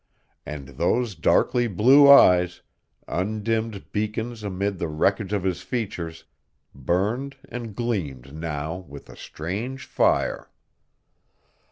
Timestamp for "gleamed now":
7.75-8.77